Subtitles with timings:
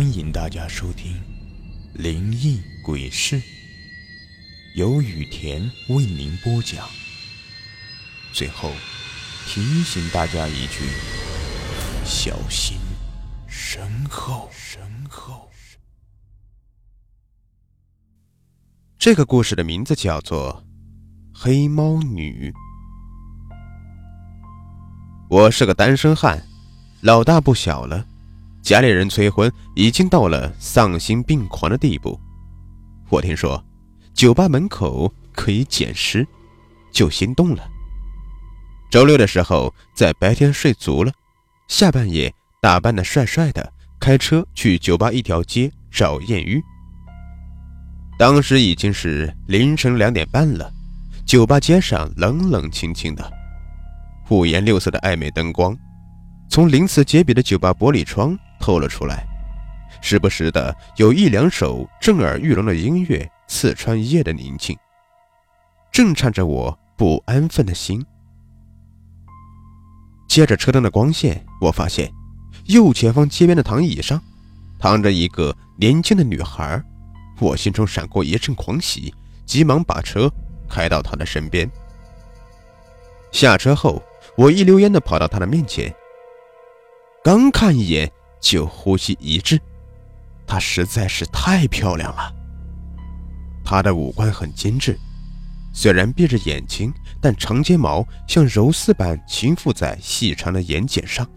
[0.00, 1.12] 欢迎大家收听
[1.92, 3.36] 《灵异鬼事》，
[4.74, 6.88] 由雨田为您播讲。
[8.32, 8.72] 最后
[9.44, 10.86] 提醒大家一句：
[12.02, 12.78] 小心
[13.46, 14.48] 身后。
[14.50, 15.50] 身后。
[18.96, 20.64] 这个故事的名字叫做
[21.38, 22.50] 《黑猫女》。
[25.28, 26.42] 我是个单身汉，
[27.02, 28.06] 老大不小了。
[28.62, 32.18] 家里人催婚已经到了丧心病狂的地步。
[33.08, 33.62] 我听说
[34.14, 36.26] 酒吧门口可以捡尸，
[36.92, 37.68] 就心动了。
[38.90, 41.12] 周六的时候，在白天睡足了，
[41.68, 46.62] 下半夜打扮的帅帅的，开车去酒吧一条街找艳遇。
[48.18, 50.70] 当时已经是凌晨两点半了，
[51.24, 53.32] 酒吧街上冷冷清清的，
[54.28, 55.74] 五颜六色的暧昧灯光，
[56.50, 58.38] 从鳞次栉比的酒吧玻璃窗。
[58.62, 59.26] 透了出来，
[60.02, 64.76] 时不时的有一两首震耳欲聋的音乐刺穿夜的宁静，
[65.90, 68.04] 震颤着我不安分的心。
[70.28, 72.12] 借着车灯的光线，我发现
[72.66, 74.22] 右前方街边的躺椅上
[74.78, 76.84] 躺着一个年轻的女孩，
[77.38, 79.14] 我心中闪过一阵狂喜，
[79.46, 80.30] 急忙把车
[80.68, 81.66] 开到她的身边。
[83.32, 84.02] 下车后，
[84.36, 85.90] 我一溜烟的跑到她的面前，
[87.22, 88.10] 刚看一眼。
[88.42, 89.60] 就呼吸一滞，
[90.46, 92.34] 她实在是太漂亮了。
[93.62, 94.98] 她的五官很精致，
[95.74, 101.28] 虽然闭着眼睛，但长睫毛像柔丝般轻附在细长的眼睑上，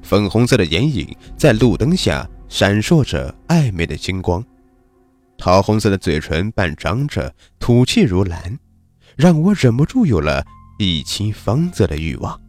[0.00, 4.40] 粉红色的眼影在路灯下闪烁着暧昧的金光，
[5.36, 8.56] 桃红色的嘴唇半张着，吐气如兰，
[9.16, 10.46] 让我忍不住有了
[10.78, 12.40] 一亲芳泽的欲望。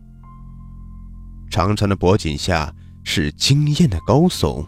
[1.59, 2.73] 长长的脖颈下。
[3.01, 4.67] 是惊艳的高耸，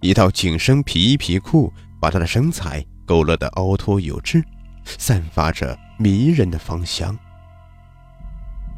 [0.00, 4.42] 一套紧身皮衣皮裤把她的身材勾勒得凹凸有致，
[4.84, 7.14] 散发着迷人的芳香。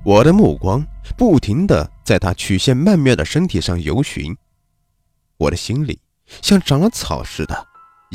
[0.03, 0.85] 我的目光
[1.17, 4.37] 不停地在她曲线曼妙的身体上游寻，
[5.37, 6.01] 我的心里
[6.43, 7.67] 像长了草似的，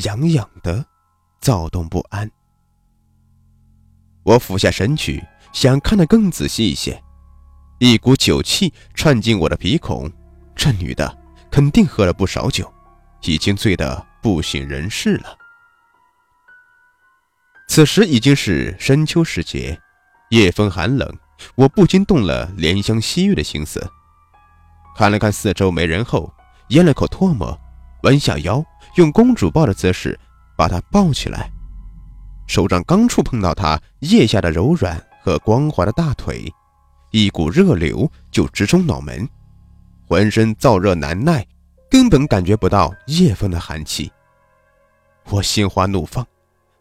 [0.03, 0.83] 痒痒的，
[1.39, 2.29] 躁动不安。
[4.23, 5.23] 我俯下身去，
[5.53, 7.01] 想看得更仔细一些，
[7.83, 10.07] 一股酒气窜进我的鼻孔。
[10.55, 11.17] 这女的
[11.49, 12.71] 肯定喝了不少酒，
[13.23, 15.35] 已经醉得不省人事了。
[17.67, 19.81] 此时已经是深秋时节，
[20.29, 21.11] 夜风寒冷，
[21.55, 23.91] 我不禁动了怜香惜玉的心思。
[24.95, 26.31] 看了看四周没人后，
[26.67, 27.59] 咽了口唾沫，
[28.03, 30.19] 弯下腰，用公主抱的姿势
[30.55, 31.49] 把她抱起来，
[32.45, 36.53] 手掌刚触碰到她腋下的柔软和光滑的大腿，
[37.11, 39.27] 一股热流就直冲脑门。
[40.07, 41.45] 浑身燥热难耐，
[41.89, 44.11] 根本感觉不到夜风的寒气。
[45.29, 46.25] 我心花怒放，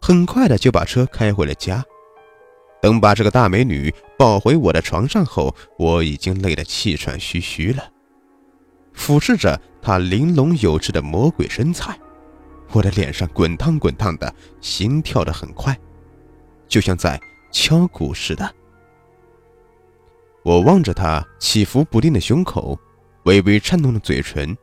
[0.01, 1.83] 很快的就把车开回了家。
[2.81, 7.89] 等把这个大美女抱回我的床上后，我已经累得气喘吁吁了。
[8.93, 11.97] 俯视着她玲珑有致的魔鬼身材，
[12.71, 15.77] 我的脸上滚烫滚烫的，心跳得很快，
[16.67, 17.21] 就像在
[17.51, 18.55] 敲鼓似的。
[20.51, 22.77] 我望着他起伏不定的胸口。
[23.23, 24.57] 微微颤动的嘴唇，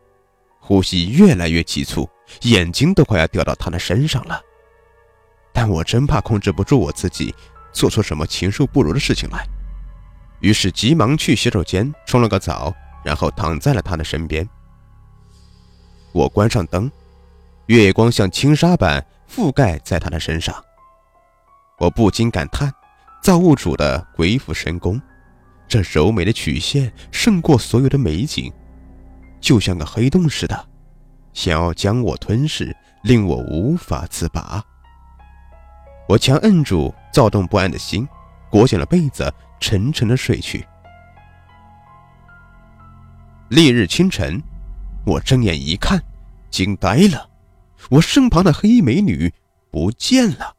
[0.61, 2.07] 呼吸越来越急促，
[2.43, 4.39] 眼睛都快要掉到他的身上了。
[5.51, 7.35] 但我真怕控制不住我自己，
[7.73, 9.47] 做出什么禽兽不如的事情来，
[10.41, 14.47] 于是急忙去洗手间冲了个澡，然后躺在了他的身边。
[16.13, 16.91] 我关上灯，
[17.67, 20.55] 月光像轻纱般覆盖在他的身上，
[21.79, 22.71] 我不禁感叹：
[23.23, 25.01] 造物主的鬼斧神工。
[25.69, 28.51] 这柔美的曲线胜过所有的美景，
[29.39, 30.67] 就像个黑洞似的，
[31.35, 34.65] 想要将我吞噬，令我无法自拔。
[36.09, 38.09] 我强摁住躁动不安的心，
[38.51, 39.31] 裹紧了被子，
[39.61, 40.67] 沉沉的睡去。
[43.51, 44.43] 翌日清晨，
[45.05, 46.03] 我睁眼一看，
[46.51, 47.29] 惊呆了，
[47.91, 49.33] 我身旁的黑衣美女
[49.71, 50.57] 不见了，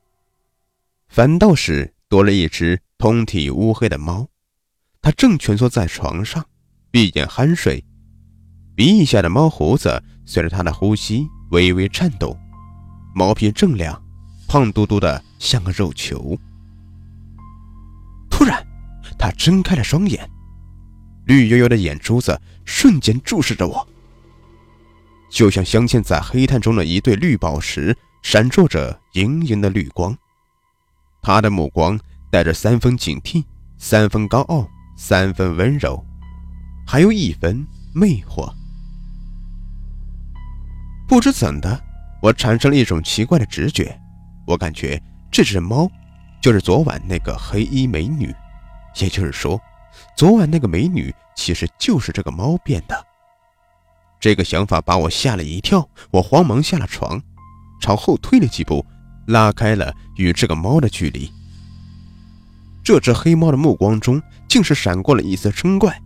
[1.07, 4.27] 反倒是多了一只通体乌黑的猫。
[5.01, 6.45] 他正蜷缩在床上，
[6.91, 7.83] 闭眼酣睡，
[8.75, 12.37] 鼻翼下的猫胡子随着他的呼吸微微颤抖，
[13.15, 14.01] 毛皮锃亮，
[14.47, 16.37] 胖嘟嘟的像个肉球。
[18.29, 18.65] 突然，
[19.17, 20.29] 他睁开了双眼，
[21.25, 23.87] 绿油油的眼珠子瞬间注视着我，
[25.29, 30.15] 就像镶嵌在黑炭中的一对绿宝石，闪烁着莹莹的绿光。
[31.21, 31.99] 他的目光
[32.29, 33.43] 带着三分警惕，
[33.77, 34.69] 三分高傲。
[35.01, 36.05] 三分温柔，
[36.85, 38.53] 还有一分魅惑。
[41.07, 41.81] 不知怎的，
[42.21, 43.97] 我产生了一种奇怪的直觉，
[44.45, 45.01] 我感觉
[45.31, 45.89] 这只猫
[46.41, 48.35] 就是昨晚那个黑衣美女，
[48.97, 49.57] 也就是说，
[50.17, 53.05] 昨晚那个美女其实就是这个猫变的。
[54.19, 57.23] 这个想法把我吓了一跳，我慌忙下了床，
[57.79, 58.85] 朝后退了几步，
[59.27, 61.31] 拉开了与这个猫的距离。
[62.83, 65.97] 这只黑猫的目光中竟是闪过了一丝嗔怪，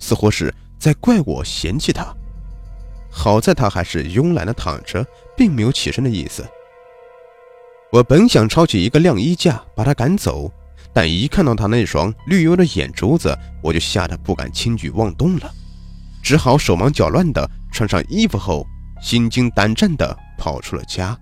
[0.00, 2.12] 似乎是在怪我嫌弃他。
[3.10, 5.06] 好在他还是慵懒的躺着，
[5.36, 6.44] 并没有起身的意思。
[7.92, 10.50] 我本想抄起一个晾衣架把他赶走，
[10.92, 15.50] 但一看到他那双绿油的眼珠子，我就吓得不敢轻举妄动了。
[16.22, 18.66] 只好手忙脚乱地穿上衣服后，
[19.00, 21.16] 心惊胆战地跑出了家。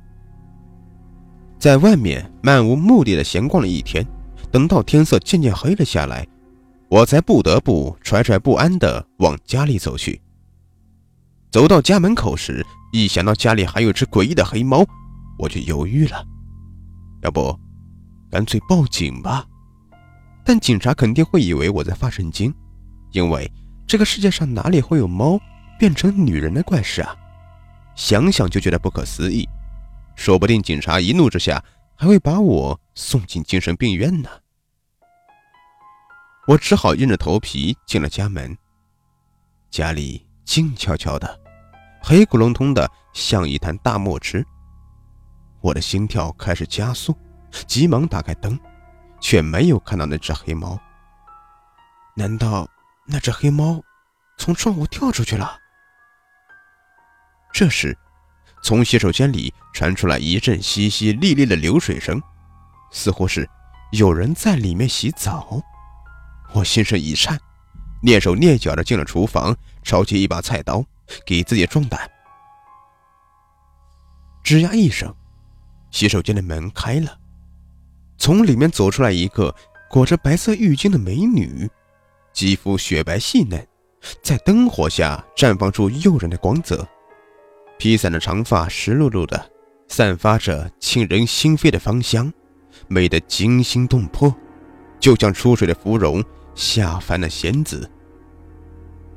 [1.59, 4.05] 在外面漫无目的的闲逛了一天，
[4.51, 6.27] 等到天色渐渐黑了下来，
[6.95, 10.23] 我才不得不惴惴不安地往家里走去。
[11.51, 14.87] 走到家门口时，一想到家里还有只诡异的黑猫，
[15.37, 16.25] 我就犹豫了。
[17.25, 17.59] 要不，
[18.31, 19.45] 干脆报警吧？
[20.45, 22.55] 但警察肯定会以为我在发神经，
[23.11, 23.51] 因为。
[23.89, 25.39] 这个世界上哪里会有猫
[25.79, 27.13] 变成女人的怪事啊？
[27.97, 29.49] 想想就觉得不可思议，
[30.15, 31.63] 说不定警察一怒之下
[31.97, 34.31] 还会把我送进精神病院呢。
[36.47, 38.57] 我只好硬着头皮进了家门。
[39.71, 41.41] 家里静悄悄的，
[42.03, 44.45] 黑咕隆咚的，像一滩大墨汁。
[45.61, 47.17] 我的心跳开始加速，
[47.67, 48.59] 急忙打开灯，
[49.21, 50.79] 却没有看到那只黑猫。
[52.15, 52.69] 难道？
[53.07, 53.83] 那只黑猫
[54.39, 55.59] 从窗户跳出去了。
[57.53, 57.95] 这时，
[58.63, 62.23] 从洗手间里传出来一阵淅淅沥沥的流水声，
[62.91, 63.47] 似乎是
[63.93, 65.61] 有人在里面洗澡。
[66.55, 67.39] 我心神一颤，
[68.03, 70.85] 蹑手蹑脚的进了厨房，抄起一把菜刀
[71.27, 72.09] 给自己壮胆。
[74.45, 75.13] 吱呀一声，
[75.91, 77.19] 洗手间的门开了，
[78.19, 79.53] 从里面走出来一个
[79.91, 81.69] 裹着白色浴巾的美女。
[82.33, 83.67] 肌肤雪白细嫩，
[84.23, 86.87] 在灯火下绽放出诱人的光泽。
[87.79, 89.51] 披散的长发湿漉漉的，
[89.89, 92.33] 散发着沁人心扉的芳香，
[92.87, 94.33] 美得惊心动魄，
[95.01, 96.23] 就像出水的芙蓉，
[96.55, 97.91] 下凡的仙子。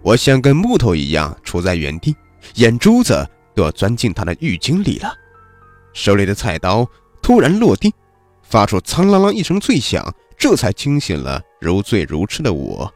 [0.01, 2.15] 我像根木头一样杵在原地，
[2.55, 5.13] 眼珠子都要钻进他的浴巾里了。
[5.93, 6.87] 手里的菜刀
[7.21, 7.93] 突然落地，
[8.43, 12.93] 发出苍啷啷一声脆响，这才惊醒了如醉如痴的我。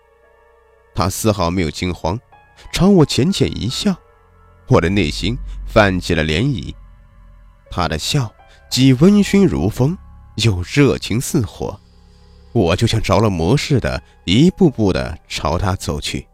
[0.94, 2.20] 他丝毫没有惊慌，
[2.72, 3.96] 朝我浅浅一笑，
[4.68, 5.36] 我的内心
[5.66, 6.74] 泛起了涟漪。
[7.72, 8.32] 他的笑
[8.70, 9.98] 既温煦如风，
[10.36, 11.80] 又热情似火，
[12.53, 16.27] 我就像着了魔似的，一步步的朝他走去。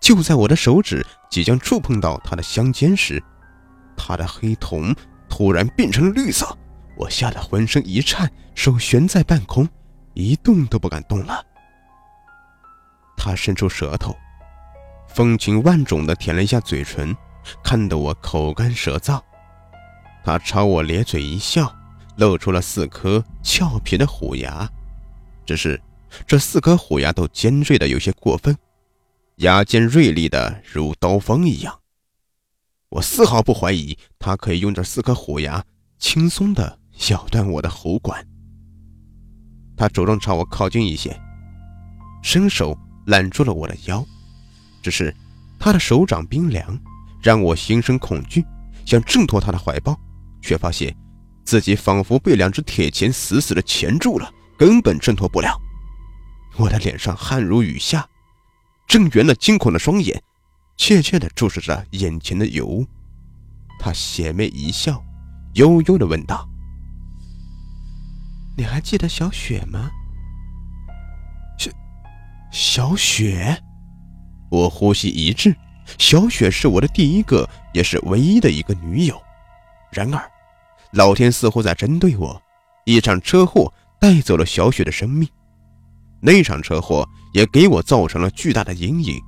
[0.00, 3.22] 就在我的手指即将触碰到他的香肩时，
[3.96, 4.94] 他的黑瞳
[5.28, 6.46] 突然变成了绿色，
[6.96, 9.68] 我吓得浑身一颤，手悬在半空，
[10.14, 11.44] 一动都不敢动了。
[13.16, 14.14] 他伸出舌头，
[15.08, 17.16] 风情万种的舔了一下嘴唇，
[17.64, 19.20] 看得我口干舌燥。
[20.22, 21.74] 他朝我咧嘴一笑，
[22.16, 24.68] 露出了四颗俏皮的虎牙，
[25.46, 25.80] 只是
[26.26, 28.54] 这四颗虎牙都尖锐的有些过分，
[29.36, 31.78] 牙尖锐利的如刀锋一样。
[32.90, 35.64] 我丝毫不怀疑他可以用这四颗虎牙
[35.98, 38.26] 轻松的咬断我的喉管。
[39.76, 41.18] 他主动朝我靠近一些，
[42.22, 42.76] 伸手。
[43.06, 44.04] 揽住了我的腰，
[44.82, 45.14] 只是
[45.60, 46.76] 他的手掌冰凉，
[47.22, 48.44] 让我心生恐惧，
[48.84, 49.96] 想挣脱他的怀抱，
[50.42, 50.92] 却发现
[51.44, 55.60] 自己仿佛被两只铁钳死死的钳住了，根本挣脱不了。
[56.56, 58.08] 我的脸上汗如雨下，
[58.86, 60.22] 睁圆了惊恐的双眼，
[60.76, 62.86] 怯怯地注视着眼前的尤物。
[63.78, 65.02] 他邪魅一笑，
[65.54, 66.48] 悠悠地问道
[68.56, 69.90] ：“你还记得小雪吗？”
[72.50, 73.62] 小雪，
[74.50, 75.54] 我呼吸一滞。
[75.98, 79.20] 小雪是我的第一个，也是唯一的一个女友。
[79.92, 80.30] 然而，
[80.92, 82.42] 老天似乎在针对我。
[82.86, 83.70] 一场车祸
[84.06, 85.28] 带走了小雪的生命，
[86.20, 89.20] 那场车祸也给我造成了巨大的阴影。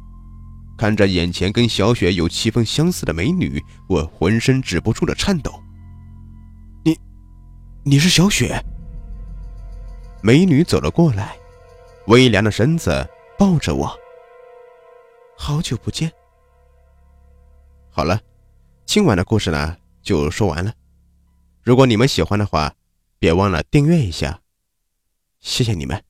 [0.77, 5.61] 看着眼前跟小雪有七分相似的美女，我浑身止不住的颤抖。
[6.85, 6.97] 你，
[7.83, 8.65] 你是小雪？
[10.23, 11.37] 美女走了过来，
[12.07, 13.05] 微凉的身子。
[13.37, 13.93] 抱着我，
[15.37, 16.09] 好久不见。
[17.91, 18.21] 好了，
[18.87, 20.73] 今晚的故事呢就说完了。
[21.65, 22.73] 如果你们喜欢的话，
[23.19, 24.41] 别忘了订阅一下，
[25.41, 26.08] 谢谢你们。